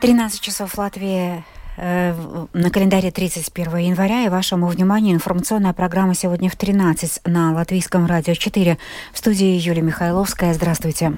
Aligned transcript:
13 0.00 0.40
часов 0.40 0.74
в 0.74 0.78
Латвии 0.78 1.44
э, 1.76 2.14
на 2.52 2.70
календаре 2.70 3.10
31 3.10 3.78
января 3.78 4.26
и 4.26 4.28
вашему 4.28 4.68
вниманию 4.68 5.16
информационная 5.16 5.72
программа 5.72 6.14
сегодня 6.14 6.48
в 6.48 6.54
13 6.54 7.22
на 7.26 7.52
Латвийском 7.52 8.06
радио 8.06 8.34
4. 8.34 8.78
В 9.12 9.18
студии 9.18 9.58
Юлия 9.58 9.82
Михайловская. 9.82 10.54
Здравствуйте. 10.54 11.14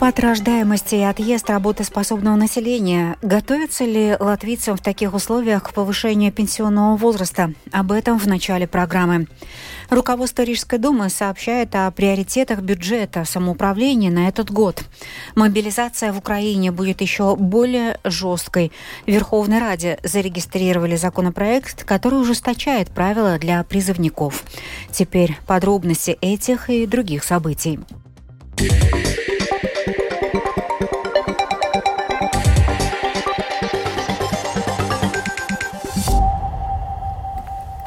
Спад 0.00 0.18
рождаемости 0.18 0.94
и 0.94 1.02
отъезд 1.02 1.50
работоспособного 1.50 2.34
населения. 2.34 3.18
Готовятся 3.20 3.84
ли 3.84 4.16
латвийцам 4.18 4.78
в 4.78 4.80
таких 4.80 5.12
условиях 5.12 5.62
к 5.62 5.74
повышению 5.74 6.32
пенсионного 6.32 6.96
возраста? 6.96 7.52
Об 7.70 7.92
этом 7.92 8.18
в 8.18 8.26
начале 8.26 8.66
программы. 8.66 9.26
Руководство 9.90 10.40
Рижской 10.40 10.78
думы 10.78 11.10
сообщает 11.10 11.74
о 11.74 11.90
приоритетах 11.90 12.60
бюджета 12.60 13.26
самоуправления 13.26 14.10
на 14.10 14.26
этот 14.26 14.50
год. 14.50 14.82
Мобилизация 15.34 16.14
в 16.14 16.16
Украине 16.16 16.72
будет 16.72 17.02
еще 17.02 17.36
более 17.36 17.98
жесткой. 18.02 18.72
В 19.06 19.10
Верховной 19.10 19.58
Раде 19.58 19.98
зарегистрировали 20.02 20.96
законопроект, 20.96 21.84
который 21.84 22.18
ужесточает 22.22 22.88
правила 22.88 23.38
для 23.38 23.62
призывников. 23.64 24.44
Теперь 24.90 25.36
подробности 25.46 26.16
этих 26.22 26.70
и 26.70 26.86
других 26.86 27.22
событий. 27.22 27.78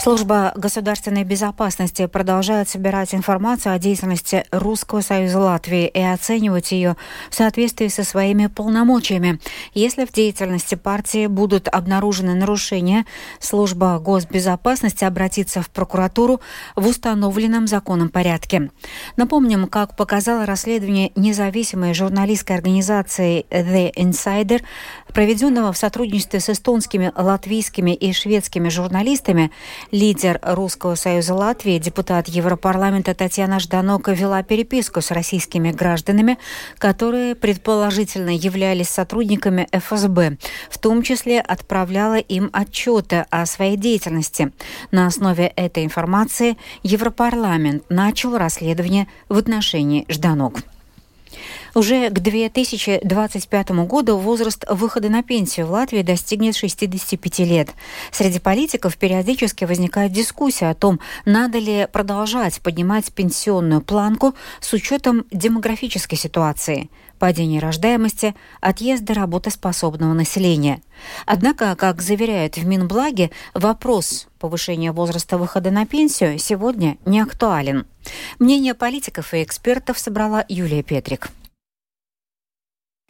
Служба 0.03 0.51
государственной 0.57 1.23
безопасности 1.23 2.07
продолжает 2.07 2.67
собирать 2.67 3.15
информацию 3.15 3.73
о 3.73 3.79
деятельности 3.79 4.43
Русского 4.51 4.99
союза 4.99 5.39
Латвии 5.39 5.87
и 5.87 6.01
оценивать 6.01 6.73
ее 6.73 6.97
в 7.29 7.35
соответствии 7.35 7.87
со 7.87 8.03
своими 8.03 8.47
полномочиями. 8.47 9.39
Если 9.73 10.03
в 10.03 10.11
деятельности 10.11 10.75
партии 10.75 11.27
будут 11.27 11.69
обнаружены 11.69 12.35
нарушения, 12.35 13.05
служба 13.39 13.97
госбезопасности 13.99 15.05
обратится 15.05 15.61
в 15.61 15.69
прокуратуру 15.69 16.41
в 16.75 16.85
установленном 16.85 17.65
законом 17.65 18.09
порядке. 18.09 18.71
Напомним, 19.15 19.69
как 19.69 19.95
показало 19.95 20.45
расследование 20.45 21.13
независимой 21.15 21.93
журналистской 21.93 22.57
организации 22.57 23.45
The 23.49 23.93
Insider, 23.95 24.61
проведенного 25.13 25.71
в 25.71 25.77
сотрудничестве 25.77 26.41
с 26.41 26.49
эстонскими, 26.49 27.13
латвийскими 27.15 27.91
и 27.91 28.11
шведскими 28.11 28.67
журналистами, 28.67 29.49
Лидер 29.93 30.39
Русского 30.41 30.95
союза 30.95 31.35
Латвии, 31.35 31.77
депутат 31.77 32.27
Европарламента 32.27 33.13
Татьяна 33.13 33.59
Жданока 33.59 34.11
вела 34.13 34.41
переписку 34.41 35.01
с 35.01 35.11
российскими 35.11 35.69
гражданами, 35.71 36.39
которые 36.79 37.35
предположительно 37.35 38.31
являлись 38.31 38.89
сотрудниками 38.89 39.67
ФСБ, 39.71 40.37
в 40.71 40.79
том 40.79 41.03
числе 41.03 41.39
отправляла 41.39 42.17
им 42.17 42.49
отчеты 42.53 43.27
о 43.29 43.45
своей 43.45 43.77
деятельности. 43.77 44.51
На 44.89 45.05
основе 45.05 45.45
этой 45.45 45.85
информации 45.85 46.57
Европарламент 46.81 47.83
начал 47.89 48.35
расследование 48.35 49.07
в 49.29 49.37
отношении 49.37 50.07
Жданок. 50.09 50.61
Уже 51.75 52.09
к 52.09 52.19
2025 52.19 53.69
году 53.87 54.17
возраст 54.17 54.63
выхода 54.69 55.09
на 55.09 55.23
пенсию 55.23 55.65
в 55.65 55.71
Латвии 55.71 56.03
достигнет 56.03 56.55
65 56.55 57.39
лет. 57.39 57.69
Среди 58.11 58.39
политиков 58.39 58.95
периодически 58.95 59.65
возникает 59.65 60.11
дискуссия 60.11 60.69
о 60.69 60.75
том, 60.75 60.99
надо 61.25 61.57
ли 61.57 61.87
продолжать 61.91 62.61
поднимать 62.61 63.11
пенсионную 63.11 63.81
планку 63.81 64.35
с 64.61 64.71
учетом 64.73 65.25
демографической 65.31 66.17
ситуации 66.17 66.89
падения 67.23 67.59
рождаемости, 67.59 68.35
отъезда 68.59 69.13
работоспособного 69.13 70.11
населения. 70.11 70.81
Однако, 71.25 71.73
как 71.77 72.01
заверяют 72.01 72.57
в 72.57 72.65
Минблаге, 72.65 73.31
вопрос 73.53 74.27
повышения 74.39 74.91
возраста 74.91 75.37
выхода 75.37 75.71
на 75.71 75.85
пенсию 75.85 76.37
сегодня 76.37 76.97
не 77.05 77.21
актуален. 77.21 77.85
Мнение 78.39 78.73
политиков 78.73 79.33
и 79.33 79.41
экспертов 79.41 79.99
собрала 79.99 80.43
Юлия 80.49 80.83
Петрик. 80.83 81.29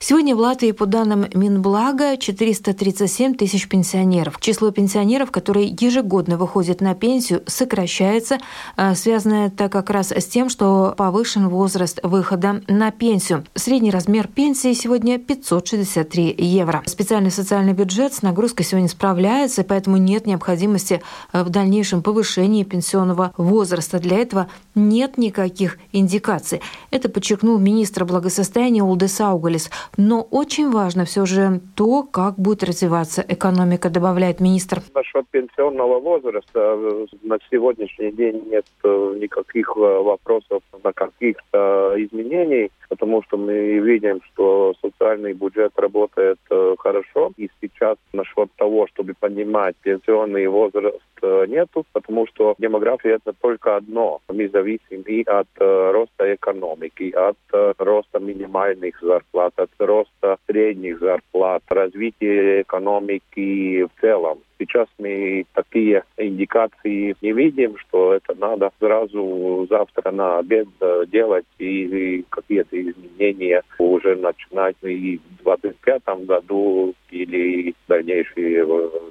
Сегодня 0.05 0.35
в 0.35 0.39
Латвии, 0.39 0.73
по 0.73 0.85
данным 0.85 1.27
Минблага, 1.33 2.17
437 2.17 3.35
тысяч 3.35 3.69
пенсионеров. 3.69 4.37
Число 4.41 4.69
пенсионеров, 4.69 5.31
которые 5.31 5.67
ежегодно 5.79 6.35
выходят 6.35 6.81
на 6.81 6.93
пенсию, 6.93 7.41
сокращается. 7.47 8.39
А, 8.75 8.95
связано 8.95 9.45
это 9.45 9.69
как 9.69 9.89
раз 9.89 10.11
с 10.11 10.25
тем, 10.25 10.49
что 10.49 10.93
повышен 10.97 11.47
возраст 11.47 12.01
выхода 12.03 12.61
на 12.67 12.91
пенсию. 12.91 13.45
Средний 13.55 13.91
размер 13.91 14.27
пенсии 14.27 14.73
сегодня 14.73 15.19
563 15.19 16.35
евро. 16.37 16.83
Специальный 16.85 17.31
социальный 17.31 17.71
бюджет 17.71 18.13
с 18.13 18.23
нагрузкой 18.23 18.65
сегодня 18.65 18.89
справляется, 18.89 19.63
поэтому 19.63 19.95
нет 19.95 20.27
необходимости 20.27 21.01
а, 21.31 21.45
в 21.45 21.49
дальнейшем 21.49 22.03
повышении 22.03 22.65
пенсионного 22.65 23.31
возраста. 23.37 23.99
Для 23.99 24.17
этого 24.17 24.49
нет 24.75 25.17
никаких 25.17 25.77
индикаций. 25.93 26.59
Это 26.91 27.07
подчеркнул 27.07 27.57
министр 27.57 28.03
благосостояния 28.03 28.83
Улдес 28.83 29.21
Аугалис. 29.21 29.69
Но 29.97 30.21
очень 30.21 30.71
важно 30.71 31.05
все 31.05 31.25
же 31.25 31.61
то, 31.75 32.03
как 32.03 32.35
будет 32.35 32.63
развиваться 32.63 33.23
экономика, 33.27 33.89
добавляет 33.89 34.39
министр. 34.39 34.81
Насчет 34.93 35.27
пенсионного 35.29 35.99
возраста 35.99 36.59
э, 36.59 37.05
на 37.21 37.37
сегодняшний 37.51 38.11
день 38.11 38.43
нет 38.49 38.65
э, 38.83 39.15
никаких 39.19 39.71
э, 39.75 39.79
вопросов 39.79 40.63
на 40.83 40.93
каких-то 40.93 41.93
изменений, 41.97 42.71
потому 42.93 43.23
что 43.23 43.37
мы 43.37 43.79
видим, 43.79 44.21
что 44.27 44.73
социальный 44.81 45.33
бюджет 45.33 45.71
работает 45.77 46.37
хорошо. 46.77 47.31
И 47.37 47.49
сейчас 47.59 47.97
насчет 48.13 48.51
того, 48.57 48.87
чтобы 48.87 49.13
поднимать 49.19 49.75
пенсионный 49.81 50.45
возраст, 50.47 51.01
нету, 51.47 51.85
потому 51.93 52.27
что 52.27 52.53
демография 52.59 53.15
это 53.15 53.33
только 53.41 53.77
одно. 53.77 54.19
Мы 54.27 54.47
зависим 54.49 55.01
и 55.07 55.23
от 55.23 55.47
роста 55.57 56.35
экономики, 56.35 57.11
от 57.11 57.37
роста 57.79 58.19
минимальных 58.19 59.01
зарплат, 59.01 59.53
от 59.55 59.71
роста 59.79 60.37
средних 60.47 60.99
зарплат, 60.99 61.63
развития 61.69 62.61
экономики 62.61 63.83
в 63.83 63.89
целом. 64.01 64.39
Сейчас 64.63 64.87
мы 64.97 65.45
такие 65.53 66.03
индикации 66.17 67.15
не 67.21 67.33
видим, 67.33 67.77
что 67.77 68.13
это 68.13 68.33
надо 68.35 68.71
сразу 68.79 69.67
завтра 69.69 70.11
на 70.11 70.39
обед 70.39 70.67
э, 70.79 71.03
делать 71.11 71.45
и 71.59 72.23
какие-то 72.29 72.81
изменения 72.81 73.61
уже 73.77 74.15
начинать. 74.15 74.77
И 74.83 75.19
в 75.39 75.43
2025 75.43 76.25
году 76.25 76.93
или 77.13 77.75
дальнейшие 77.87 78.65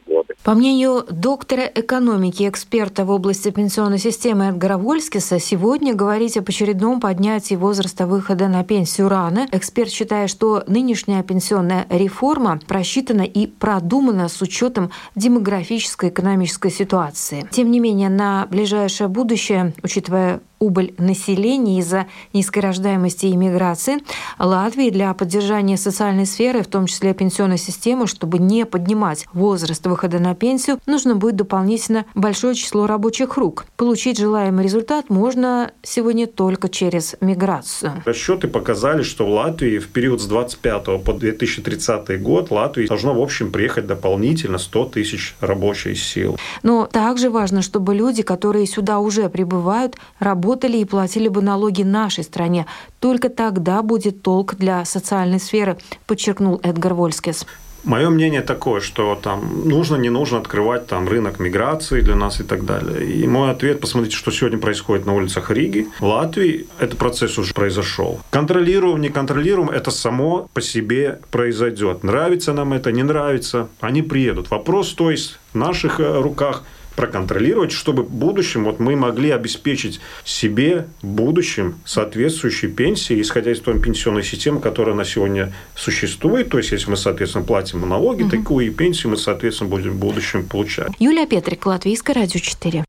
годы. 0.07 0.35
По 0.45 0.55
мнению 0.55 1.05
доктора 1.09 1.63
экономики, 1.73 2.49
эксперта 2.49 3.05
в 3.05 3.11
области 3.11 3.51
пенсионной 3.51 3.99
системы 3.99 4.47
Эдгара 4.47 4.77
Вольскиса, 4.77 5.39
сегодня 5.39 5.95
говорить 5.95 6.37
об 6.37 6.49
очередном 6.49 7.01
поднятии 7.01 7.55
возраста 7.55 8.07
выхода 8.07 8.49
на 8.49 8.65
пенсию 8.65 9.09
рано. 9.09 9.47
Эксперт 9.53 9.91
считает, 9.91 10.31
что 10.31 10.65
нынешняя 10.67 11.23
пенсионная 11.23 11.87
реформа 11.91 12.59
просчитана 12.67 13.23
и 13.23 13.47
продумана 13.47 14.29
с 14.29 14.43
учетом 14.43 14.91
демографической 15.15 16.09
экономической 16.09 16.71
ситуации. 16.71 17.47
Тем 17.51 17.71
не 17.71 17.81
менее, 17.81 18.09
на 18.09 18.47
ближайшее 18.51 19.09
будущее, 19.09 19.75
учитывая 19.83 20.41
убыль 20.63 20.95
населения 20.97 21.81
из-за 21.81 22.07
низкой 22.33 22.61
рождаемости 22.61 23.27
и 23.27 23.37
миграции, 23.37 23.99
Латвии 24.39 24.91
для 24.91 25.13
поддержания 25.13 25.77
социальной 25.77 26.25
сферы, 26.25 26.63
в 26.63 26.69
том 26.69 26.87
числе 26.87 27.15
пенсионной 27.15 27.59
системы, 27.59 28.07
чтобы 28.07 28.39
не 28.39 28.65
поднимать 28.65 29.27
возраст 29.33 29.85
выхода 29.87 30.21
на 30.21 30.35
пенсию, 30.35 30.79
нужно 30.87 31.17
будет 31.17 31.37
дополнительно 31.37 32.07
большое 32.15 32.55
число 32.55 32.87
рабочих 32.87 33.37
рук. 33.37 33.67
Получить 33.77 34.19
желаемый 34.19 34.65
результат 34.65 35.11
можно 35.11 35.73
сегодня 35.83 36.27
только 36.27 36.69
через 36.69 37.17
миграцию. 37.21 38.03
Расчеты 38.05 38.47
показали, 38.47 39.03
что 39.03 39.27
в 39.27 39.31
Латвии 39.31 39.79
в 39.79 39.89
период 39.89 40.21
с 40.21 40.27
25 40.27 41.05
по 41.05 41.13
2030 41.13 42.23
год 42.23 42.51
Латвии 42.51 42.87
должно 42.87 43.15
в 43.15 43.21
общем 43.21 43.51
приехать 43.51 43.87
дополнительно 43.87 44.59
100 44.59 44.85
тысяч 44.87 45.35
рабочей 45.41 45.97
сил. 45.97 46.39
Но 46.63 46.87
также 46.87 47.31
важно, 47.31 47.63
чтобы 47.63 47.95
люди, 47.95 48.23
которые 48.23 48.67
сюда 48.67 49.01
уже 49.01 49.29
прибывают, 49.29 49.97
работали 50.21 50.52
работали 50.53 50.79
и 50.79 50.85
платили 50.85 51.29
бы 51.29 51.41
налоги 51.41 51.83
нашей 51.83 52.25
стране. 52.25 52.67
Только 53.01 53.29
тогда 53.31 53.83
будет 53.83 54.23
толк 54.23 54.55
для 54.57 54.85
социальной 54.85 55.41
сферы, 55.41 55.79
подчеркнул 56.07 56.61
Эдгар 56.63 56.93
Вольскис. 56.95 57.47
Мое 57.85 58.11
мнение 58.11 58.43
такое, 58.43 58.81
что 58.81 59.19
там 59.21 59.69
нужно, 59.69 59.97
не 59.97 60.11
нужно 60.11 60.39
открывать 60.39 60.87
там 60.87 61.09
рынок 61.09 61.41
миграции 61.41 62.01
для 62.03 62.15
нас 62.15 62.41
и 62.41 62.45
так 62.45 62.65
далее. 62.65 63.05
И 63.05 63.27
мой 63.27 63.51
ответ, 63.51 63.81
посмотрите, 63.81 64.17
что 64.17 64.31
сегодня 64.31 64.59
происходит 64.59 65.07
на 65.07 65.15
улицах 65.15 65.51
Риги. 65.51 65.89
В 65.99 66.05
Латвии 66.05 66.67
этот 66.79 66.99
процесс 66.99 67.39
уже 67.39 67.55
произошел. 67.55 68.21
Контролируем, 68.31 69.01
не 69.01 69.09
контролируем, 69.09 69.71
это 69.71 69.91
само 69.91 70.49
по 70.55 70.61
себе 70.61 71.19
произойдет. 71.31 72.05
Нравится 72.05 72.53
нам 72.53 72.73
это, 72.73 72.93
не 72.93 73.03
нравится, 73.03 73.69
они 73.81 74.03
приедут. 74.03 74.51
Вопрос, 74.51 74.93
то 74.93 75.11
есть, 75.11 75.39
в 75.53 75.57
наших 75.57 75.99
э, 75.99 76.21
руках 76.21 76.63
проконтролировать, 76.97 77.73
чтобы 77.73 78.03
в 78.03 78.11
будущем 78.11 78.65
вот 78.65 78.81
мы 78.81 78.97
могли 78.97 79.31
обеспечить 79.31 80.01
себе 80.25 80.87
в 81.03 81.07
будущем 81.07 81.77
соответствующие 81.85 82.71
пенсии, 82.71 83.21
исходя 83.21 83.53
из 83.53 83.61
той 83.61 83.81
пенсионной 83.81 84.23
системы, 84.23 84.61
которая 84.61 84.95
на 84.95 85.05
сегодня 85.05 85.53
существует. 85.75 86.51
То 86.51 86.59
есть, 86.59 86.73
если 86.73 86.91
мы, 86.91 86.97
соответственно, 86.97 87.45
платим 87.45 87.89
налоги, 87.89 88.23
угу. 88.23 88.31
такую 88.31 88.67
и 88.67 88.71
пенсию 88.71 89.11
мы, 89.11 89.17
соответственно, 89.17 89.71
будем 89.71 89.93
в 89.93 89.97
будущем 89.97 90.47
получать. 90.47 90.93
Юлия 90.99 91.27
Петрик, 91.27 91.67
Латвийское 91.67 92.15
радио 92.15 92.41
4. 92.41 92.85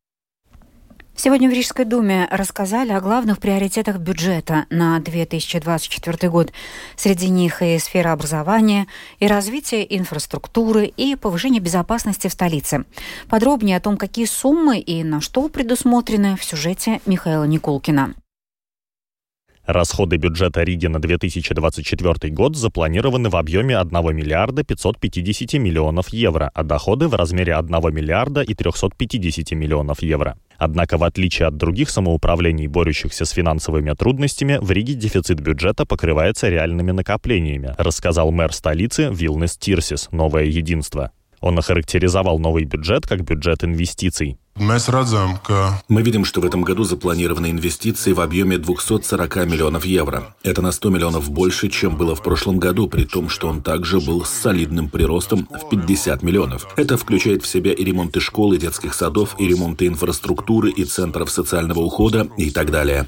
Сегодня 1.15 1.47
в 1.47 1.53
Рижской 1.53 1.85
думе 1.85 2.27
рассказали 2.31 2.91
о 2.91 2.99
главных 2.99 3.39
приоритетах 3.39 3.97
бюджета 3.97 4.65
на 4.71 4.99
2024 4.99 6.29
год. 6.29 6.51
Среди 6.95 7.29
них 7.29 7.61
и 7.61 7.77
сфера 7.77 8.11
образования, 8.11 8.87
и 9.19 9.27
развитие 9.27 9.85
инфраструктуры, 9.97 10.85
и 10.85 11.15
повышение 11.15 11.61
безопасности 11.61 12.27
в 12.27 12.31
столице. 12.33 12.85
Подробнее 13.29 13.77
о 13.77 13.79
том, 13.79 13.95
какие 13.95 14.25
суммы 14.25 14.79
и 14.79 15.03
на 15.03 15.21
что 15.21 15.47
предусмотрены 15.49 16.35
в 16.35 16.43
сюжете 16.43 16.99
Михаила 17.05 17.43
Никулкина. 17.43 18.15
Расходы 19.65 20.17
бюджета 20.17 20.63
Риги 20.63 20.87
на 20.87 20.99
2024 20.99 22.33
год 22.33 22.57
запланированы 22.57 23.29
в 23.29 23.37
объеме 23.37 23.77
1 23.77 24.13
миллиарда 24.13 24.65
550 24.65 25.53
миллионов 25.53 26.09
евро, 26.09 26.51
а 26.53 26.63
доходы 26.63 27.07
в 27.07 27.13
размере 27.13 27.55
1 27.55 27.71
миллиарда 27.95 28.41
и 28.41 28.55
350 28.55 29.51
миллионов 29.51 30.01
евро. 30.01 30.37
Однако, 30.57 30.97
в 30.97 31.03
отличие 31.03 31.47
от 31.47 31.57
других 31.57 31.89
самоуправлений, 31.89 32.67
борющихся 32.67 33.25
с 33.25 33.31
финансовыми 33.31 33.91
трудностями, 33.93 34.57
в 34.61 34.71
Риге 34.71 34.93
дефицит 34.93 35.39
бюджета 35.39 35.85
покрывается 35.85 36.49
реальными 36.49 36.91
накоплениями, 36.91 37.73
рассказал 37.77 38.31
мэр 38.31 38.53
столицы 38.53 39.09
Вилнес 39.11 39.57
Тирсис 39.57 40.09
«Новое 40.11 40.45
единство». 40.45 41.11
Он 41.41 41.59
охарактеризовал 41.59 42.39
новый 42.39 42.63
бюджет 42.63 43.05
как 43.05 43.23
бюджет 43.23 43.63
инвестиций. 43.63 44.37
Мы 44.55 46.03
видим, 46.03 46.25
что 46.25 46.39
в 46.39 46.45
этом 46.45 46.61
году 46.61 46.83
запланированы 46.83 47.49
инвестиции 47.49 48.13
в 48.13 48.21
объеме 48.21 48.59
240 48.59 49.47
миллионов 49.47 49.83
евро. 49.83 50.35
Это 50.43 50.61
на 50.61 50.71
100 50.71 50.89
миллионов 50.91 51.31
больше, 51.31 51.69
чем 51.69 51.97
было 51.97 52.13
в 52.15 52.21
прошлом 52.21 52.59
году, 52.59 52.87
при 52.87 53.03
том, 53.03 53.29
что 53.29 53.47
он 53.47 53.63
также 53.63 53.99
был 53.99 54.23
с 54.23 54.29
солидным 54.29 54.89
приростом 54.89 55.47
в 55.49 55.69
50 55.69 56.21
миллионов. 56.21 56.67
Это 56.77 56.97
включает 56.97 57.41
в 57.41 57.47
себя 57.47 57.73
и 57.73 57.83
ремонты 57.83 58.19
школ, 58.19 58.53
и 58.53 58.59
детских 58.59 58.93
садов, 58.93 59.35
и 59.39 59.47
ремонты 59.47 59.87
инфраструктуры, 59.87 60.69
и 60.69 60.83
центров 60.85 61.31
социального 61.31 61.79
ухода, 61.79 62.27
и 62.37 62.51
так 62.51 62.69
далее. 62.69 63.07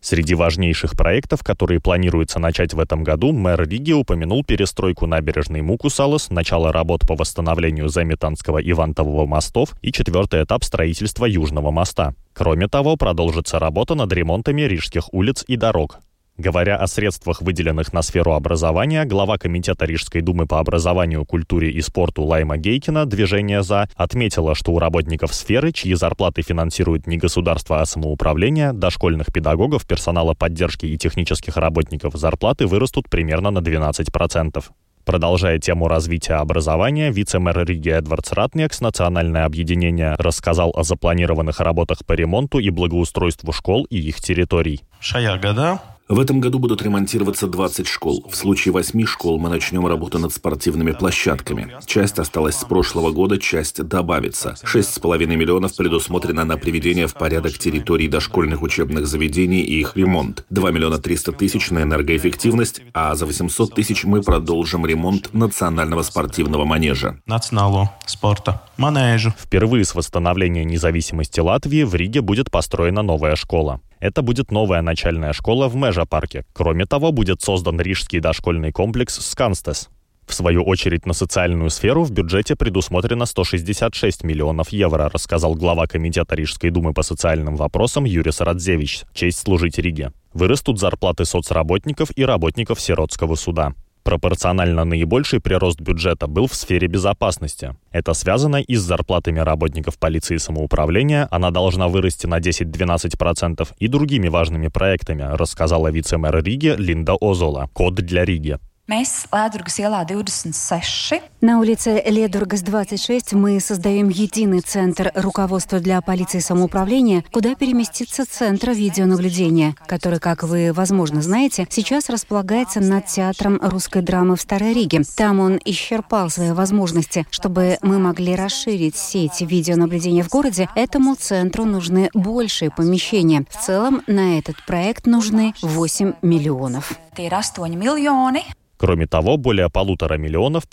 Среди 0.00 0.34
важнейших 0.34 0.92
проектов, 0.96 1.44
которые 1.44 1.78
планируется 1.78 2.40
начать 2.40 2.74
в 2.74 2.80
этом 2.80 3.04
году, 3.04 3.32
мэр 3.32 3.68
Риги 3.68 3.92
упомянул 3.92 4.42
перестройку 4.42 5.06
набережной 5.06 5.62
Мукусалос, 5.62 6.30
начало 6.30 6.72
работ 6.72 7.06
по 7.06 7.14
восстановлению 7.14 7.88
Заметанского 7.88 8.58
и 8.58 8.72
Вантового 8.72 9.26
мостов, 9.26 9.59
мостов 9.60 9.76
и 9.82 9.92
четвертый 9.92 10.42
этап 10.42 10.64
строительства 10.64 11.26
Южного 11.26 11.70
моста. 11.70 12.14
Кроме 12.32 12.68
того, 12.68 12.96
продолжится 12.96 13.58
работа 13.58 13.94
над 13.94 14.12
ремонтами 14.12 14.62
рижских 14.62 15.12
улиц 15.12 15.44
и 15.48 15.56
дорог. 15.56 15.98
Говоря 16.38 16.76
о 16.76 16.86
средствах, 16.86 17.42
выделенных 17.42 17.92
на 17.92 18.00
сферу 18.00 18.32
образования, 18.32 19.04
глава 19.04 19.36
Комитета 19.36 19.84
Рижской 19.84 20.22
думы 20.22 20.46
по 20.46 20.58
образованию, 20.58 21.26
культуре 21.26 21.70
и 21.70 21.82
спорту 21.82 22.22
Лайма 22.22 22.56
Гейкина 22.56 23.04
«Движение 23.04 23.62
за» 23.62 23.88
отметила, 23.94 24.54
что 24.54 24.72
у 24.72 24.78
работников 24.78 25.34
сферы, 25.34 25.70
чьи 25.72 25.94
зарплаты 25.94 26.40
финансирует 26.40 27.06
не 27.06 27.18
государство, 27.18 27.82
а 27.82 27.86
самоуправление, 27.86 28.72
дошкольных 28.72 29.26
педагогов, 29.26 29.86
персонала 29.86 30.32
поддержки 30.32 30.86
и 30.86 30.96
технических 30.96 31.58
работников 31.58 32.14
зарплаты 32.14 32.66
вырастут 32.66 33.10
примерно 33.10 33.50
на 33.50 33.58
12%. 33.58 34.64
Продолжая 35.10 35.58
тему 35.58 35.88
развития 35.88 36.34
образования, 36.34 37.10
вице-мэр 37.10 37.64
Риги 37.66 37.88
Эдвардс 37.88 38.30
Ратнекс 38.30 38.80
«Национальное 38.80 39.44
объединение» 39.44 40.14
рассказал 40.16 40.72
о 40.72 40.84
запланированных 40.84 41.58
работах 41.58 42.06
по 42.06 42.12
ремонту 42.12 42.60
и 42.60 42.70
благоустройству 42.70 43.50
школ 43.50 43.88
и 43.90 43.98
их 43.98 44.20
территорий. 44.20 44.82
Шая 45.00 45.36
года 45.36 45.80
в 46.10 46.18
этом 46.18 46.40
году 46.40 46.58
будут 46.58 46.82
ремонтироваться 46.82 47.46
20 47.46 47.86
школ. 47.86 48.26
В 48.28 48.34
случае 48.34 48.72
8 48.72 49.06
школ 49.06 49.38
мы 49.38 49.48
начнем 49.48 49.86
работу 49.86 50.18
над 50.18 50.32
спортивными 50.32 50.90
площадками. 50.90 51.72
Часть 51.86 52.18
осталась 52.18 52.56
с 52.56 52.64
прошлого 52.64 53.12
года, 53.12 53.38
часть 53.38 53.82
добавится. 53.82 54.56
6,5 54.64 55.24
миллионов 55.26 55.76
предусмотрено 55.76 56.44
на 56.44 56.56
приведение 56.56 57.06
в 57.06 57.14
порядок 57.14 57.56
территорий 57.56 58.08
дошкольных 58.08 58.62
учебных 58.62 59.06
заведений 59.06 59.60
и 59.60 59.80
их 59.80 59.96
ремонт. 59.96 60.44
2 60.50 60.70
миллиона 60.72 60.98
300 60.98 61.32
тысяч 61.32 61.70
на 61.70 61.82
энергоэффективность, 61.82 62.82
а 62.92 63.14
за 63.14 63.26
800 63.26 63.74
тысяч 63.74 64.04
мы 64.04 64.22
продолжим 64.22 64.84
ремонт 64.84 65.32
национального 65.32 66.02
спортивного 66.02 66.64
манежа. 66.64 67.20
Национального 67.26 67.94
спорта. 68.06 68.62
Манежа. 68.76 69.34
Впервые 69.38 69.84
с 69.84 69.94
восстановления 69.94 70.64
независимости 70.64 71.38
Латвии 71.40 71.84
в 71.84 71.94
Риге 71.94 72.20
будет 72.20 72.50
построена 72.50 73.02
новая 73.02 73.36
школа. 73.36 73.80
Это 74.00 74.22
будет 74.22 74.50
новая 74.50 74.80
начальная 74.80 75.34
школа 75.34 75.68
в 75.68 75.76
Межа-парке. 76.00 76.44
Кроме 76.52 76.86
того, 76.86 77.12
будет 77.12 77.42
создан 77.42 77.80
рижский 77.80 78.20
дошкольный 78.20 78.72
комплекс 78.72 79.14
«Сканстес». 79.14 79.88
В 80.26 80.34
свою 80.34 80.62
очередь 80.62 81.06
на 81.06 81.12
социальную 81.12 81.70
сферу 81.70 82.04
в 82.04 82.12
бюджете 82.12 82.54
предусмотрено 82.54 83.26
166 83.26 84.22
миллионов 84.22 84.68
евро, 84.68 85.10
рассказал 85.12 85.56
глава 85.56 85.86
Комитета 85.86 86.36
Рижской 86.36 86.70
думы 86.70 86.92
по 86.92 87.02
социальным 87.02 87.56
вопросам 87.56 88.04
Юрис 88.04 88.40
Радзевич. 88.40 89.02
Честь 89.12 89.40
служить 89.40 89.78
Риге. 89.78 90.12
Вырастут 90.32 90.78
зарплаты 90.78 91.24
соцработников 91.24 92.16
и 92.16 92.24
работников 92.24 92.80
сиротского 92.80 93.34
суда. 93.34 93.72
Пропорционально 94.02 94.84
наибольший 94.84 95.40
прирост 95.40 95.80
бюджета 95.80 96.26
был 96.26 96.46
в 96.46 96.54
сфере 96.54 96.88
безопасности. 96.88 97.74
Это 97.92 98.14
связано 98.14 98.56
и 98.56 98.76
с 98.76 98.80
зарплатами 98.80 99.40
работников 99.40 99.98
полиции 99.98 100.36
и 100.36 100.38
самоуправления, 100.38 101.28
она 101.30 101.50
должна 101.50 101.88
вырасти 101.88 102.26
на 102.26 102.38
10-12%, 102.38 103.68
и 103.78 103.88
другими 103.88 104.28
важными 104.28 104.68
проектами, 104.68 105.22
рассказала 105.22 105.90
вице-мэр 105.90 106.42
Риги 106.42 106.74
Линда 106.76 107.16
Озола. 107.20 107.68
Код 107.72 107.94
для 107.94 108.24
Риги. 108.24 108.58
Mēs 108.90 109.28
Ледургас 109.30 109.78
ielā 109.78 110.02
26. 110.04 111.29
На 111.40 111.58
улице 111.58 112.02
Ледургас 112.04 112.60
26 112.60 113.32
мы 113.32 113.60
создаем 113.60 114.10
единый 114.10 114.60
центр 114.60 115.10
руководства 115.14 115.80
для 115.80 116.02
полиции 116.02 116.38
самоуправления, 116.38 117.24
куда 117.32 117.54
переместится 117.54 118.30
центр 118.30 118.72
видеонаблюдения, 118.72 119.74
который, 119.86 120.18
как 120.18 120.42
вы, 120.42 120.74
возможно, 120.74 121.22
знаете, 121.22 121.66
сейчас 121.70 122.10
располагается 122.10 122.80
над 122.80 123.06
театром 123.06 123.58
русской 123.62 124.02
драмы 124.02 124.36
в 124.36 124.40
Старой 124.42 124.74
Риге. 124.74 125.00
Там 125.16 125.40
он 125.40 125.58
исчерпал 125.64 126.28
свои 126.28 126.52
возможности. 126.52 127.26
Чтобы 127.30 127.78
мы 127.80 127.98
могли 127.98 128.36
расширить 128.36 128.96
сеть 128.96 129.40
видеонаблюдения 129.40 130.22
в 130.22 130.28
городе, 130.28 130.68
этому 130.74 131.14
центру 131.14 131.64
нужны 131.64 132.10
большие 132.12 132.70
помещения. 132.70 133.46
В 133.48 133.64
целом 133.64 134.02
на 134.06 134.38
этот 134.38 134.56
проект 134.66 135.06
нужны 135.06 135.54
8 135.62 136.12
миллионов. 136.20 136.92
Tie 137.16 137.30
ir 137.30 137.32
8 137.32 137.74
miljoni. 137.76 138.42
Кроме 138.80 139.06
того, 139.06 139.36
более 139.36 139.68
полутора 139.68 140.16
миллионов 140.16 140.66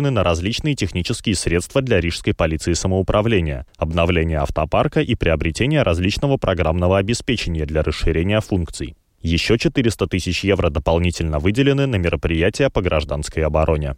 предусмотрены 0.00 0.10
на 0.10 0.24
различные 0.24 0.74
технические 0.74 1.34
средства 1.34 1.82
для 1.82 2.00
рижской 2.00 2.34
полиции 2.34 2.74
самоуправления, 2.74 3.66
обновление 3.76 4.38
автопарка 4.38 5.00
и 5.00 5.14
приобретение 5.14 5.82
различного 5.82 6.36
программного 6.36 6.98
обеспечения 6.98 7.66
для 7.66 7.82
расширения 7.82 8.40
функций. 8.40 8.96
Еще 9.22 9.58
400 9.58 10.06
тысяч 10.06 10.44
евро 10.44 10.70
дополнительно 10.70 11.38
выделены 11.38 11.86
на 11.86 11.96
мероприятия 11.96 12.70
по 12.70 12.80
гражданской 12.80 13.44
обороне. 13.44 13.96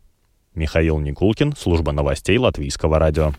Михаил 0.54 0.98
Никулкин, 0.98 1.54
служба 1.56 1.92
новостей 1.92 2.38
Латвийского 2.38 2.98
радио. 2.98 3.32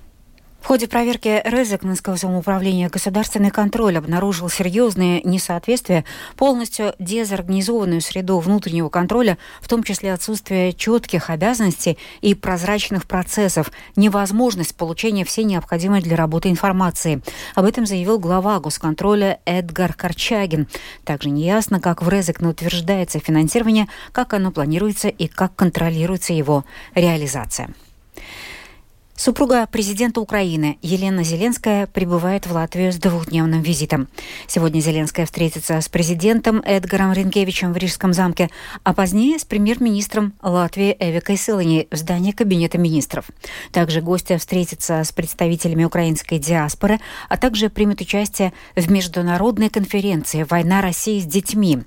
В 0.64 0.68
ходе 0.68 0.88
проверки 0.88 1.42
Резекненского 1.44 2.16
самоуправления 2.16 2.90
государственный 2.90 3.52
контроль 3.52 3.98
обнаружил 3.98 4.50
серьезные 4.50 5.22
несоответствия, 5.24 6.06
полностью 6.38 6.96
дезорганизованную 7.00 8.00
среду 8.00 8.40
внутреннего 8.40 8.88
контроля, 8.88 9.38
в 9.60 9.68
том 9.68 9.84
числе 9.84 10.14
отсутствие 10.14 10.72
четких 10.72 11.30
обязанностей 11.30 11.98
и 12.22 12.34
прозрачных 12.34 13.06
процессов, 13.08 13.74
невозможность 13.98 14.78
получения 14.78 15.26
всей 15.26 15.44
необходимой 15.44 16.02
для 16.02 16.16
работы 16.16 16.48
информации. 16.48 17.22
Об 17.56 17.66
этом 17.66 17.86
заявил 17.86 18.18
глава 18.18 18.62
госконтроля 18.62 19.42
Эдгар 19.44 19.94
Корчагин. 19.94 20.70
Также 21.04 21.30
неясно, 21.30 21.82
как 21.82 22.02
в 22.02 22.08
Резекне 22.08 22.48
утверждается 22.48 23.20
финансирование, 23.20 23.90
как 24.14 24.34
оно 24.34 24.50
планируется 24.50 25.10
и 25.10 25.28
как 25.28 25.58
контролируется 25.58 26.32
его 26.32 26.64
реализация. 26.96 27.74
Супруга 29.16 29.68
президента 29.68 30.20
Украины 30.20 30.80
Елена 30.82 31.24
Зеленская 31.24 31.86
прибывает 31.88 32.48
в 32.48 32.52
Латвию 32.52 32.92
с 32.92 32.98
двухдневным 32.98 33.62
визитом. 33.62 34.08
Сегодня 34.48 34.80
Зеленская 34.80 35.28
встретится 35.28 35.80
с 35.80 35.88
президентом 35.88 36.62
Эдгаром 36.66 37.14
Ренкевичем 37.14 37.74
в 37.74 37.78
Рижском 37.78 38.12
замке, 38.12 38.50
а 38.84 38.94
позднее 38.94 39.38
с 39.38 39.46
премьер-министром 39.46 40.34
Латвии 40.42 40.98
Эвикой 41.00 41.38
Сылани 41.38 41.88
в 41.92 41.96
здании 41.96 42.32
Кабинета 42.32 42.80
министров. 42.80 43.30
Также 43.72 44.02
гостья 44.02 44.40
встретится 44.40 45.04
с 45.04 45.12
представителями 45.12 45.84
украинской 45.84 46.40
диаспоры, 46.40 47.00
а 47.30 47.38
также 47.38 47.70
примет 47.70 48.02
участие 48.02 48.52
в 48.76 48.92
международной 48.92 49.70
конференции 49.70 50.44
«Война 50.50 50.82
России 50.82 51.20
с 51.20 51.26
детьми». 51.26 51.84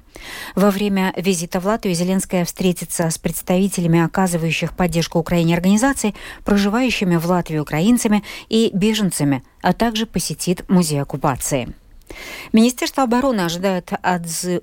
Во 0.54 0.70
время 0.70 1.12
визита 1.16 1.60
в 1.60 1.66
Латвию 1.66 1.94
Зеленская 1.94 2.44
встретится 2.44 3.10
с 3.10 3.18
представителями 3.18 4.04
оказывающих 4.04 4.74
поддержку 4.74 5.18
Украине 5.18 5.54
организаций, 5.54 6.14
проживающими 6.44 7.16
в 7.16 7.26
Латвии 7.26 7.58
украинцами 7.58 8.22
и 8.48 8.70
беженцами, 8.72 9.42
а 9.62 9.72
также 9.72 10.06
посетит 10.06 10.68
музей 10.68 11.00
оккупации. 11.00 11.74
Министерство 12.52 13.02
обороны 13.02 13.42
ожидает 13.42 13.90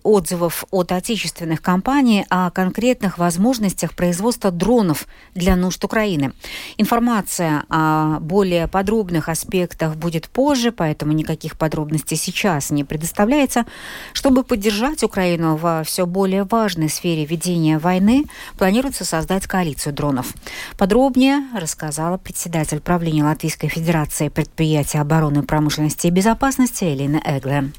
отзывов 0.04 0.66
от 0.72 0.92
отечественных 0.92 1.62
компаний 1.62 2.26
о 2.30 2.50
конкретных 2.52 3.18
возможностях 3.18 3.94
производства 3.96 4.52
дронов 4.52 5.08
для 5.36 5.56
нужд 5.56 5.84
Украины. 5.84 6.34
Информация 6.78 7.64
о 7.70 8.20
более 8.20 8.68
подробных 8.68 9.30
аспектах 9.30 9.96
будет 9.96 10.28
позже, 10.28 10.72
поэтому 10.72 11.12
никаких 11.14 11.58
подробностей 11.58 12.18
сейчас 12.18 12.72
не 12.72 12.84
предоставляется. 12.84 13.66
Чтобы 14.14 14.44
поддержать 14.44 15.04
Украину 15.04 15.56
во 15.56 15.84
все 15.84 16.06
более 16.06 16.44
важной 16.44 16.90
сфере 16.90 17.26
ведения 17.26 17.78
войны, 17.78 18.26
планируется 18.58 19.06
создать 19.06 19.48
коалицию 19.48 19.94
дронов. 19.94 20.34
Подробнее 20.78 21.44
рассказала 21.54 22.18
председатель 22.18 22.80
правления 22.80 23.24
Латвийской 23.24 23.68
Федерации 23.68 24.30
предприятия 24.30 25.02
обороны, 25.02 25.44
промышленности 25.44 26.08
и 26.08 26.12
безопасности 26.12 26.86
Элина 26.86 27.22
Эгле. 27.38 27.72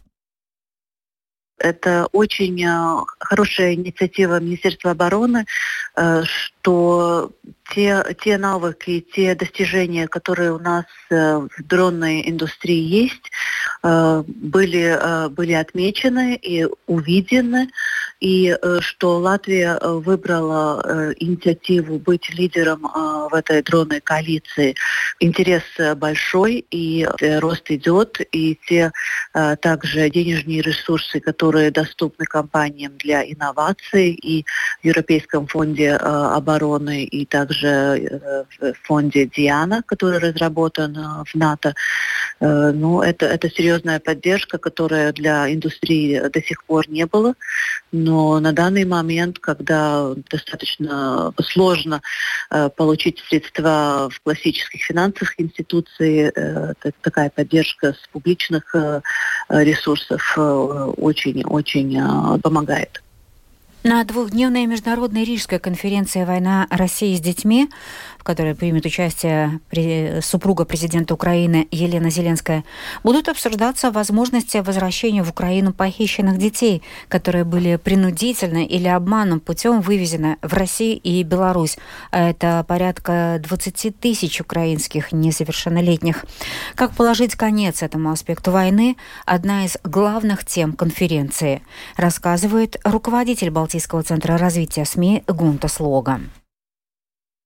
Это 1.58 2.08
очень 2.12 2.62
э, 2.62 3.04
хорошая 3.20 3.74
инициатива 3.74 4.40
Министерства 4.40 4.90
обороны, 4.90 5.46
э, 5.96 6.22
что 6.24 7.32
те, 7.72 8.04
те 8.22 8.38
навыки, 8.38 9.06
те 9.14 9.34
достижения, 9.34 10.08
которые 10.08 10.52
у 10.52 10.58
нас 10.58 10.84
э, 11.10 11.14
в 11.38 11.62
дронной 11.62 12.28
индустрии 12.28 12.82
есть, 12.82 13.30
были, 13.82 15.28
были 15.28 15.52
отмечены 15.52 16.36
и 16.36 16.66
увидены 16.86 17.68
и 18.24 18.56
э, 18.56 18.78
что 18.80 19.18
Латвия 19.18 19.76
э, 19.78 19.86
выбрала 19.86 20.80
э, 20.82 21.12
инициативу 21.18 21.98
быть 21.98 22.30
лидером 22.32 22.90
в 23.30 23.34
этой 23.34 23.62
дронной 23.62 24.00
коалиции. 24.00 24.74
Интерес 25.20 25.62
большой, 25.96 26.64
и 26.70 27.06
рост 27.40 27.70
идет, 27.70 28.20
и 28.32 28.58
те 28.66 28.92
также 29.60 30.08
денежные 30.10 30.62
ресурсы, 30.62 31.20
которые 31.20 31.70
доступны 31.70 32.24
компаниям 32.24 32.92
для 32.98 33.24
инноваций 33.24 34.10
и 34.12 34.44
в 34.82 34.86
Европейском 34.86 35.46
фонде 35.46 35.92
обороны, 35.92 37.04
и 37.04 37.26
также 37.26 38.46
в 38.60 38.72
фонде 38.82 39.26
Диана, 39.26 39.82
который 39.86 40.18
разработан 40.18 41.24
в 41.26 41.34
НАТО. 41.34 41.74
Ну, 42.40 43.02
это, 43.02 43.26
это 43.26 43.50
серьезная 43.50 44.00
поддержка, 44.00 44.58
которая 44.58 45.12
для 45.12 45.52
индустрии 45.52 46.20
до 46.28 46.42
сих 46.42 46.64
пор 46.64 46.88
не 46.88 47.06
было. 47.06 47.34
Но 47.92 48.13
на 48.40 48.52
данный 48.52 48.84
момент, 48.84 49.38
когда 49.38 50.12
достаточно 50.30 51.32
сложно 51.42 52.02
э, 52.50 52.68
получить 52.70 53.20
средства 53.28 54.08
в 54.10 54.20
классических 54.20 54.82
финансовых 54.82 55.40
институциях, 55.40 56.32
э, 56.36 56.74
такая 57.00 57.30
поддержка 57.30 57.92
с 57.92 58.08
публичных 58.12 58.74
э, 58.74 59.00
ресурсов 59.48 60.36
очень-очень 60.36 62.40
помогает. 62.40 63.02
На 63.84 64.02
двухдневной 64.04 64.64
международной 64.64 65.24
Рижской 65.24 65.58
конференции 65.58 66.24
«Война 66.24 66.66
России 66.70 67.14
с 67.14 67.20
детьми», 67.20 67.68
в 68.24 68.26
которой 68.26 68.54
примет 68.54 68.86
участие 68.86 69.60
супруга 70.22 70.64
президента 70.64 71.12
Украины 71.12 71.68
Елена 71.70 72.08
Зеленская, 72.08 72.64
будут 73.02 73.28
обсуждаться 73.28 73.90
возможности 73.90 74.56
возвращения 74.56 75.22
в 75.22 75.28
Украину 75.28 75.74
похищенных 75.74 76.38
детей, 76.38 76.82
которые 77.08 77.44
были 77.44 77.76
принудительно 77.76 78.64
или 78.64 78.88
обманным 78.88 79.40
путем 79.40 79.82
вывезены 79.82 80.38
в 80.40 80.54
Россию 80.54 81.00
и 81.02 81.22
Беларусь. 81.22 81.76
Это 82.12 82.64
порядка 82.66 83.38
20 83.42 84.00
тысяч 84.00 84.40
украинских 84.40 85.12
несовершеннолетних. 85.12 86.24
Как 86.76 86.92
положить 86.92 87.34
конец 87.34 87.82
этому 87.82 88.10
аспекту 88.10 88.52
войны– 88.52 88.96
одна 89.26 89.66
из 89.66 89.76
главных 89.84 90.46
тем 90.46 90.72
конференции, 90.72 91.60
рассказывает 91.98 92.78
руководитель 92.84 93.50
Балтийского 93.50 94.02
центра 94.02 94.38
развития 94.38 94.86
СМИ 94.86 95.24
Гунта 95.26 95.68
Слога. 95.68 96.20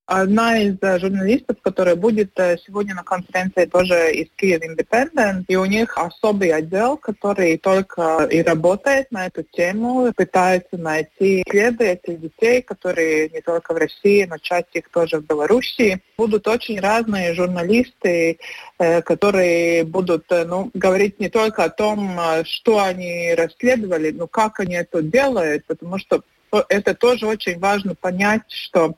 Одна 0.08 0.58
из 0.58 0.78
э, 0.80 0.98
журналистов, 0.98 1.58
которая 1.60 1.94
будет 1.94 2.30
э, 2.40 2.56
сегодня 2.66 2.94
на 2.94 3.02
конференции, 3.02 3.66
тоже 3.66 4.14
из 4.14 4.28
Kiev 4.40 4.62
Independent, 4.62 5.44
и 5.48 5.56
у 5.56 5.66
них 5.66 5.98
особый 5.98 6.50
отдел, 6.50 6.96
который 6.96 7.58
только 7.58 8.26
и 8.30 8.40
работает 8.40 9.12
на 9.12 9.26
эту 9.26 9.42
тему, 9.42 10.10
пытается 10.16 10.78
найти 10.78 11.44
следы 11.46 11.88
этих 11.88 12.22
детей, 12.22 12.62
которые 12.62 13.28
не 13.28 13.42
только 13.42 13.74
в 13.74 13.76
России, 13.76 14.24
но 14.24 14.38
часть 14.38 14.68
их 14.72 14.88
тоже 14.88 15.18
в 15.18 15.26
Белоруссии. 15.26 16.00
Будут 16.16 16.48
очень 16.48 16.80
разные 16.80 17.34
журналисты, 17.34 18.38
э, 18.78 19.02
которые 19.02 19.84
будут 19.84 20.24
ну, 20.30 20.70
говорить 20.72 21.20
не 21.20 21.28
только 21.28 21.64
о 21.64 21.68
том, 21.68 22.18
что 22.44 22.82
они 22.82 23.34
расследовали, 23.36 24.12
но 24.12 24.26
как 24.26 24.60
они 24.60 24.76
это 24.76 25.02
делают, 25.02 25.66
потому 25.66 25.98
что 25.98 26.22
это 26.70 26.94
тоже 26.94 27.26
очень 27.26 27.58
важно 27.58 27.94
понять, 27.94 28.44
что 28.48 28.94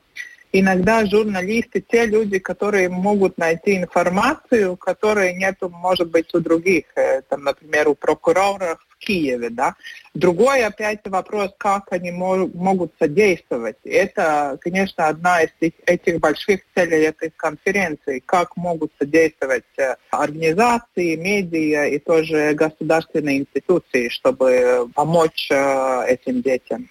иногда 0.51 1.05
журналисты, 1.05 1.81
те 1.81 2.05
люди, 2.05 2.39
которые 2.39 2.89
могут 2.89 3.37
найти 3.37 3.77
информацию, 3.77 4.75
которой 4.77 5.33
нет, 5.33 5.57
может 5.61 6.09
быть, 6.09 6.33
у 6.33 6.39
других, 6.39 6.85
э, 6.95 7.21
там, 7.21 7.43
например, 7.43 7.87
у 7.89 7.95
прокуроров 7.95 8.79
в 8.89 8.97
Киеве. 8.97 9.49
Да? 9.49 9.75
Другой 10.13 10.63
опять 10.65 10.99
вопрос, 11.05 11.51
как 11.57 11.91
они 11.91 12.11
могут 12.11 12.91
содействовать. 12.99 13.77
Это, 13.83 14.57
конечно, 14.59 15.07
одна 15.07 15.43
из 15.43 15.49
этих 15.85 16.19
больших 16.19 16.61
целей 16.75 17.03
этой 17.03 17.31
конференции, 17.35 18.21
как 18.25 18.57
могут 18.57 18.91
содействовать 18.99 19.63
э, 19.77 19.95
организации, 20.11 21.15
медиа 21.15 21.85
и 21.85 21.99
тоже 21.99 22.53
государственные 22.53 23.39
институции, 23.39 24.09
чтобы 24.09 24.89
помочь 24.93 25.49
э, 25.49 26.05
этим 26.07 26.41
детям. 26.41 26.89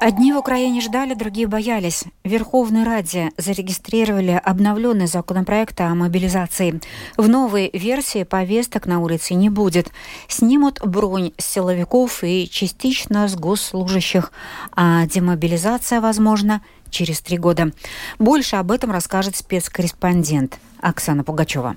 Одни 0.00 0.32
в 0.32 0.38
Украине 0.38 0.80
ждали, 0.80 1.12
другие 1.12 1.46
боялись. 1.46 2.04
В 2.24 2.28
Верховной 2.30 2.84
Раде 2.84 3.32
зарегистрировали 3.36 4.40
обновленный 4.42 5.06
законопроект 5.06 5.78
о 5.78 5.94
мобилизации. 5.94 6.80
В 7.18 7.28
новой 7.28 7.68
версии 7.74 8.22
повесток 8.22 8.86
на 8.86 9.00
улице 9.00 9.34
не 9.34 9.50
будет. 9.50 9.92
Снимут 10.26 10.80
бронь 10.82 11.32
с 11.36 11.44
силовиков 11.44 12.24
и 12.24 12.48
частично 12.50 13.28
с 13.28 13.36
госслужащих, 13.36 14.32
а 14.74 15.04
демобилизация 15.06 16.00
возможна 16.00 16.62
через 16.88 17.20
три 17.20 17.36
года. 17.36 17.70
Больше 18.18 18.56
об 18.56 18.72
этом 18.72 18.92
расскажет 18.92 19.36
спецкорреспондент 19.36 20.58
Оксана 20.80 21.24
Пугачева. 21.24 21.76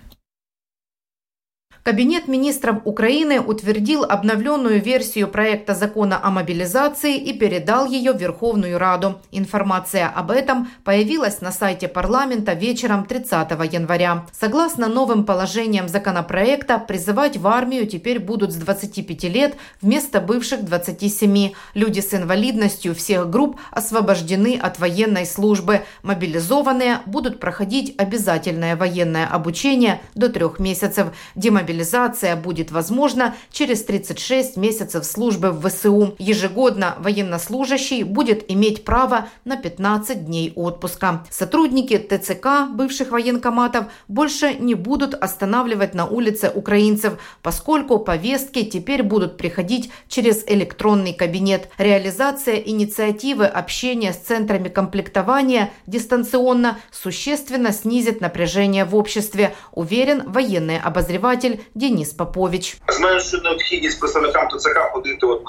Кабинет 1.83 2.29
министров 2.29 2.77
Украины 2.85 3.41
утвердил 3.41 4.05
обновленную 4.05 4.81
версию 4.81 5.27
проекта 5.27 5.75
закона 5.75 6.17
о 6.23 6.31
мобилизации 6.31 7.17
и 7.17 7.33
передал 7.33 7.85
ее 7.85 8.13
в 8.13 8.21
Верховную 8.21 8.77
Раду. 8.77 9.19
Информация 9.33 10.07
об 10.07 10.31
этом 10.31 10.69
появилась 10.85 11.41
на 11.41 11.51
сайте 11.51 11.89
парламента 11.89 12.53
вечером 12.53 13.03
30 13.03 13.51
января. 13.73 14.25
Согласно 14.31 14.87
новым 14.87 15.25
положениям 15.25 15.89
законопроекта, 15.89 16.79
призывать 16.79 17.35
в 17.35 17.45
армию 17.47 17.85
теперь 17.85 18.19
будут 18.19 18.53
с 18.53 18.55
25 18.55 19.23
лет 19.25 19.57
вместо 19.81 20.21
бывших 20.21 20.63
27. 20.63 21.51
Люди 21.73 21.99
с 21.99 22.13
инвалидностью 22.13 22.95
всех 22.95 23.29
групп 23.29 23.59
освобождены 23.71 24.57
от 24.57 24.79
военной 24.79 25.25
службы. 25.25 25.81
Мобилизованные 26.01 26.99
будут 27.05 27.41
проходить 27.41 27.93
обязательное 27.97 28.77
военное 28.77 29.27
обучение 29.27 29.99
до 30.15 30.29
трех 30.29 30.59
месяцев. 30.59 31.07
Демобилизация 31.35 31.72
мобилизация 31.73 32.35
будет 32.35 32.71
возможна 32.71 33.35
через 33.51 33.83
36 33.83 34.57
месяцев 34.57 35.05
службы 35.05 35.49
в 35.49 35.67
ВСУ. 35.67 36.15
Ежегодно 36.19 36.95
военнослужащий 36.99 38.03
будет 38.03 38.51
иметь 38.51 38.85
право 38.85 39.27
на 39.43 39.57
15 39.57 40.25
дней 40.25 40.53
отпуска. 40.55 41.25
Сотрудники 41.31 41.97
ТЦК 41.97 42.69
бывших 42.71 43.09
военкоматов 43.09 43.85
больше 44.07 44.53
не 44.53 44.75
будут 44.75 45.15
останавливать 45.15 45.95
на 45.95 46.05
улице 46.05 46.51
украинцев, 46.53 47.13
поскольку 47.41 47.97
повестки 47.97 48.63
теперь 48.63 49.01
будут 49.01 49.37
приходить 49.37 49.91
через 50.07 50.43
электронный 50.45 51.13
кабинет. 51.13 51.69
Реализация 51.79 52.57
инициативы 52.57 53.45
общения 53.45 54.13
с 54.13 54.17
центрами 54.17 54.69
комплектования 54.69 55.71
дистанционно 55.87 56.77
существенно 56.91 57.71
снизит 57.71 58.21
напряжение 58.21 58.85
в 58.85 58.95
обществе, 58.95 59.55
уверен 59.71 60.29
военный 60.29 60.77
обозреватель 60.77 61.62
Денис 61.75 62.09
Попович. 62.09 62.77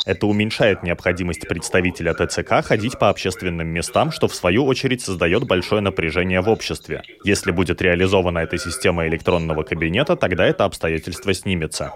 Это 0.07 0.27
уменьшает 0.27 0.83
необходимость 0.83 1.49
представителя 1.49 2.15
ТЦК 2.15 2.65
ходить 2.65 2.99
по 2.99 3.09
общественным 3.09 3.69
местам, 3.69 4.11
что 4.11 4.29
в 4.29 4.35
свою 4.35 4.65
очередь 4.67 5.03
создает 5.03 5.47
большое 5.47 5.81
напряжение 5.81 6.41
в 6.41 6.49
обществе. 6.49 7.03
Если 7.25 7.51
будет 7.51 7.83
реализована 7.83 8.39
эта 8.39 8.59
система 8.59 9.07
электронного 9.07 9.63
кабинета, 9.63 10.17
тогда 10.17 10.47
это 10.47 10.65
обстоятельство 10.65 11.33
снимется. 11.35 11.93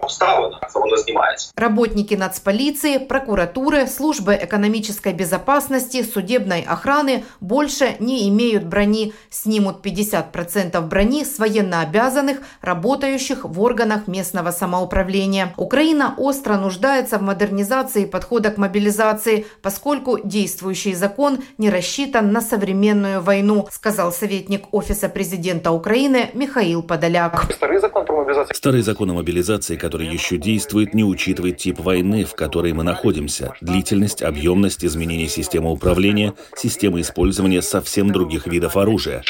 Работники 1.55 2.13
нацполиции, 2.13 2.97
прокуратуры, 2.97 3.87
службы 3.87 4.37
экономической 4.41 5.13
безопасности, 5.13 6.03
судебной 6.03 6.61
охраны 6.61 7.25
больше 7.39 7.95
не 7.99 8.27
имеют 8.29 8.65
брони. 8.65 9.13
Снимут 9.29 9.85
50% 9.85 10.79
брони 10.81 11.23
с 11.23 11.39
военнообязанных, 11.39 12.39
работающих 12.61 13.45
в 13.45 13.61
органах 13.61 14.07
местного 14.09 14.51
самоуправления. 14.51 15.53
Украина 15.55 16.13
остро 16.17 16.57
нуждается 16.57 17.17
в 17.17 17.21
модернизации 17.21 18.05
подхода 18.05 18.51
к 18.51 18.57
мобилизации, 18.57 19.45
поскольку 19.61 20.19
действующий 20.23 20.93
закон 20.93 21.39
не 21.57 21.69
рассчитан 21.69 22.31
на 22.31 22.41
современную 22.41 23.21
войну, 23.21 23.67
сказал 23.71 24.11
советник 24.11 24.65
Офиса 24.71 25.07
президента 25.09 25.71
Украины 25.71 26.31
Михаил 26.33 26.81
Подоляк. 26.83 27.51
Старый 27.53 27.79
закон 27.79 28.05
про 28.05 28.17
мобилизацию. 28.17 28.55
Старый 28.55 28.81
закон 28.81 29.11
о 29.11 29.13
мобилизации, 29.13 29.75
который 29.75 30.07
еще 30.07 30.37
действует, 30.37 30.93
не 30.93 31.03
учитывает 31.03 31.57
тип 31.57 31.79
войны, 31.79 32.25
в 32.25 32.33
которой 32.33 32.73
мы 32.73 32.83
находимся, 32.83 33.53
длительность, 33.61 34.23
объемность, 34.23 34.83
изменение 34.83 35.27
системы 35.27 35.71
управления, 35.71 36.33
системы 36.55 37.01
использования 37.01 37.61
совсем 37.61 38.11
других 38.11 38.47
видов 38.47 38.75
оружия. 38.75 39.23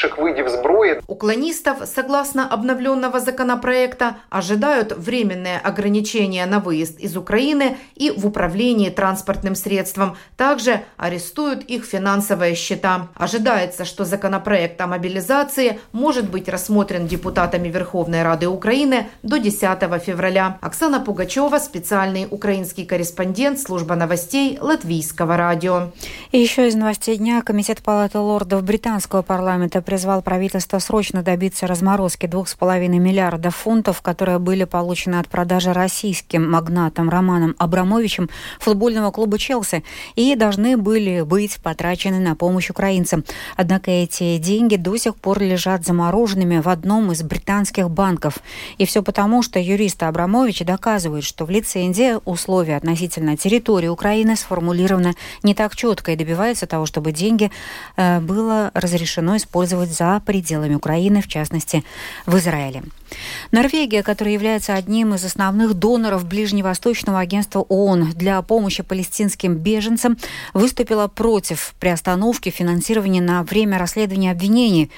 Уклонистов, 1.06 1.78
согласно 1.84 2.48
обновленного 2.48 3.20
законопроекта, 3.20 4.16
ожидают 4.30 4.69
временные 4.96 5.58
ограничения 5.58 6.46
на 6.46 6.60
выезд 6.60 6.98
из 6.98 7.16
Украины 7.16 7.76
и 7.94 8.10
в 8.10 8.26
управлении 8.26 8.90
транспортным 8.90 9.54
средством. 9.54 10.16
Также 10.36 10.82
арестуют 10.96 11.64
их 11.64 11.84
финансовые 11.84 12.54
счета. 12.54 13.08
Ожидается, 13.14 13.84
что 13.84 14.04
законопроект 14.04 14.80
о 14.80 14.86
мобилизации 14.86 15.78
может 15.92 16.30
быть 16.30 16.48
рассмотрен 16.48 17.06
депутатами 17.06 17.68
Верховной 17.68 18.22
Рады 18.22 18.48
Украины 18.48 19.08
до 19.22 19.38
10 19.38 19.60
февраля. 20.02 20.58
Оксана 20.60 21.00
Пугачева, 21.00 21.58
специальный 21.58 22.26
украинский 22.30 22.84
корреспондент 22.84 23.58
служба 23.58 23.94
новостей 23.94 24.58
Латвийского 24.60 25.36
радио. 25.36 25.92
И 26.32 26.38
еще 26.38 26.68
из 26.68 26.74
новостей 26.74 27.16
дня 27.16 27.42
Комитет 27.42 27.82
Палаты 27.82 28.18
лордов 28.18 28.62
британского 28.62 29.22
парламента 29.22 29.82
призвал 29.82 30.22
правительство 30.22 30.78
срочно 30.78 31.22
добиться 31.22 31.66
разморозки 31.66 32.26
2,5 32.26 32.88
миллиардов 32.88 33.56
фунтов, 33.56 34.02
которые 34.02 34.38
были 34.38 34.59
получены 34.64 35.16
от 35.16 35.28
продажи 35.28 35.72
российским 35.72 36.50
магнатом 36.50 37.08
Романом 37.08 37.54
Абрамовичем 37.58 38.30
футбольного 38.58 39.10
клуба 39.10 39.38
«Челси» 39.38 39.84
и 40.16 40.34
должны 40.34 40.76
были 40.76 41.22
быть 41.22 41.58
потрачены 41.62 42.18
на 42.18 42.34
помощь 42.36 42.70
украинцам. 42.70 43.24
Однако 43.56 43.90
эти 43.90 44.38
деньги 44.38 44.76
до 44.76 44.96
сих 44.96 45.16
пор 45.16 45.40
лежат 45.40 45.84
замороженными 45.84 46.60
в 46.60 46.68
одном 46.68 47.12
из 47.12 47.22
британских 47.22 47.90
банков. 47.90 48.38
И 48.78 48.86
все 48.86 49.02
потому, 49.02 49.42
что 49.42 49.58
юристы 49.58 50.06
Абрамовича 50.06 50.64
доказывают, 50.64 51.24
что 51.24 51.44
в 51.44 51.50
лицензии 51.50 52.16
условия 52.24 52.76
относительно 52.76 53.36
территории 53.36 53.88
Украины 53.88 54.36
сформулированы 54.36 55.14
не 55.42 55.54
так 55.54 55.76
четко 55.76 56.12
и 56.12 56.16
добиваются 56.16 56.66
того, 56.66 56.86
чтобы 56.86 57.12
деньги 57.12 57.50
э, 57.96 58.20
было 58.20 58.70
разрешено 58.74 59.36
использовать 59.36 59.90
за 59.90 60.20
пределами 60.24 60.74
Украины, 60.74 61.22
в 61.22 61.28
частности, 61.28 61.84
в 62.26 62.36
Израиле. 62.36 62.82
Норвегия, 63.52 64.02
которая 64.02 64.34
является 64.34 64.74
одним 64.74 65.14
из 65.14 65.24
основных 65.24 65.74
доноров 65.74 66.26
Ближневосточного 66.26 67.18
агентства 67.20 67.60
ООН 67.60 68.12
для 68.14 68.40
помощи 68.42 68.82
палестинским 68.82 69.54
беженцам, 69.54 70.16
выступила 70.54 71.08
против 71.08 71.74
приостановки 71.80 72.50
финансирования 72.50 73.20
на 73.20 73.42
время 73.42 73.78
расследования 73.78 74.30
обвинений 74.30 74.90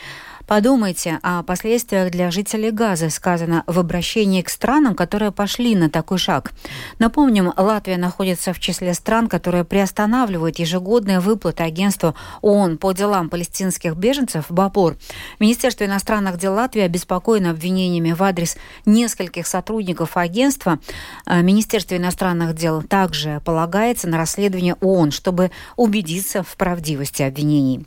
Подумайте 0.52 1.18
о 1.23 1.42
последствиях 1.42 2.11
для 2.11 2.30
жителей 2.30 2.73
Газы, 2.73 3.09
сказано 3.09 3.64
в 3.66 3.78
обращении 3.78 4.42
к 4.42 4.50
странам, 4.50 4.94
которые 4.94 5.32
пошли 5.32 5.75
на 5.75 5.88
такой 5.88 6.18
шаг. 6.18 6.52
Напомним, 6.99 7.54
Латвия 7.56 7.97
находится 7.97 8.52
в 8.52 8.61
числе 8.61 8.92
стран, 8.92 9.28
которые 9.28 9.64
приостанавливают 9.64 10.59
ежегодные 10.59 11.21
выплаты 11.21 11.62
агентству 11.62 12.14
ООН 12.42 12.76
по 12.76 12.92
делам 12.92 13.30
палестинских 13.30 13.97
беженцев 13.97 14.50
БАПОР. 14.50 14.99
Министерство 15.40 15.87
иностранных 15.87 16.37
дел 16.37 16.52
Латвии 16.52 16.82
обеспокоено 16.82 17.49
обвинениями 17.52 18.12
в 18.12 18.23
адрес 18.23 18.59
нескольких 18.85 19.47
сотрудников 19.47 20.19
агентства. 20.19 20.80
А 21.25 21.41
Министерство 21.41 21.97
иностранных 21.97 22.54
дел 22.54 22.82
также 22.82 23.41
полагается 23.47 24.06
на 24.06 24.19
расследование 24.19 24.75
ООН, 24.82 25.12
чтобы 25.12 25.50
убедиться 25.76 26.43
в 26.43 26.54
правдивости 26.58 27.23
обвинений. 27.23 27.86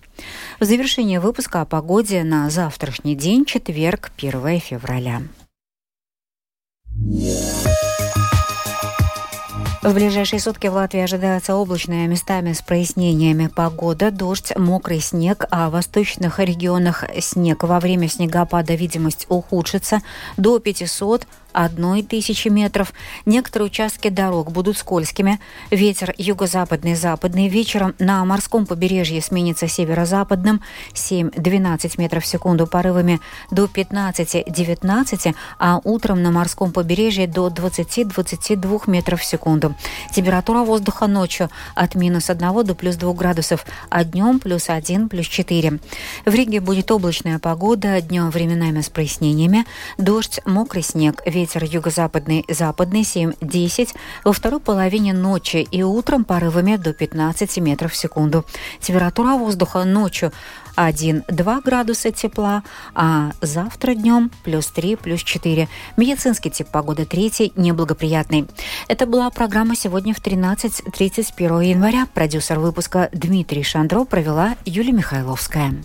В 0.60 0.66
завершение 0.66 1.20
выпуска 1.20 1.62
о 1.62 1.66
погоде 1.66 2.24
на 2.24 2.50
завтрашний 2.56 3.16
день, 3.16 3.44
четверг, 3.44 4.12
1 4.18 4.60
февраля. 4.62 5.22
В 9.84 9.94
ближайшие 9.94 10.40
сутки 10.40 10.68
в 10.68 10.74
Латвии 10.74 11.02
ожидается 11.02 11.56
облачная 11.56 12.08
местами 12.08 12.54
с 12.54 12.62
прояснениями 12.62 13.48
погода, 13.48 14.10
дождь, 14.10 14.54
мокрый 14.56 15.02
снег, 15.02 15.44
а 15.52 15.70
в 15.70 15.74
восточных 15.74 16.40
регионах 16.40 17.04
снег. 17.20 17.64
Во 17.64 17.82
время 17.82 18.08
снегопада 18.08 18.74
видимость 18.74 19.26
ухудшится 19.28 20.00
до 20.38 20.60
500 20.60 21.28
одной 21.56 22.04
тысячи 22.04 22.50
метров. 22.50 22.94
Некоторые 23.26 23.68
участки 23.68 24.10
дорог 24.10 24.52
будут 24.52 24.78
скользкими. 24.78 25.40
Ветер 25.72 26.14
юго-западный, 26.18 26.96
западный. 26.96 27.48
Вечером 27.48 27.96
на 27.98 28.24
морском 28.26 28.66
побережье 28.66 29.22
сменится 29.22 29.68
северо-западным 29.68 30.62
7-12 30.94 31.94
метров 31.98 32.24
в 32.24 32.28
секунду 32.28 32.68
порывами 32.68 33.22
до 33.52 33.66
15-19, 33.66 35.36
а 35.58 35.80
утром 35.84 36.22
на 36.22 36.32
морском 36.32 36.74
побережье 36.74 37.26
до 37.28 37.48
20-22 37.48 38.84
метров 38.88 39.22
в 39.22 39.26
секунду. 39.26 39.76
Температура 40.12 40.60
воздуха 40.60 41.08
ночью 41.08 41.50
от 41.74 41.96
минус 41.96 42.30
1 42.30 42.66
до 42.66 42.76
плюс 42.76 42.98
2 42.98 43.14
градусов, 43.14 43.66
а 43.90 44.04
днем 44.04 44.40
плюс 44.40 44.70
1, 44.70 45.08
плюс 45.08 45.28
4. 45.28 45.80
В 46.26 46.34
Риге 46.34 46.60
будет 46.60 46.92
облачная 46.92 47.40
погода, 47.40 48.02
днем 48.02 48.30
временами 48.30 48.82
с 48.82 48.90
прояснениями, 48.90 49.66
дождь, 49.98 50.42
мокрый 50.46 50.84
снег, 50.84 51.22
ветер 51.26 51.45
ветер 51.46 51.64
юго-западный, 51.64 52.44
западный 52.50 53.02
7-10, 53.02 53.90
во 54.24 54.34
второй 54.34 54.60
половине 54.60 55.14
ночи 55.14 55.58
и 55.58 55.84
утром 55.84 56.24
порывами 56.24 56.76
до 56.76 56.92
15 56.92 57.58
метров 57.60 57.92
в 57.92 57.96
секунду. 57.96 58.46
Температура 58.80 59.36
воздуха 59.38 59.84
ночью 59.84 60.32
1-2 60.76 61.62
градуса 61.64 62.12
тепла, 62.12 62.64
а 62.96 63.32
завтра 63.42 63.94
днем 63.94 64.32
плюс 64.44 64.68
3, 64.68 64.96
плюс 64.96 65.22
4. 65.22 65.68
Медицинский 65.98 66.50
тип 66.50 66.68
погоды 66.70 67.06
третий, 67.06 67.54
неблагоприятный. 67.56 68.48
Это 68.88 69.06
была 69.06 69.30
программа 69.30 69.76
сегодня 69.76 70.16
в 70.16 70.22
13.31 70.22 71.64
января. 71.64 72.08
Продюсер 72.12 72.60
выпуска 72.60 73.10
Дмитрий 73.14 73.62
Шандро 73.62 74.04
провела 74.06 74.56
Юлия 74.66 74.94
Михайловская. 74.94 75.76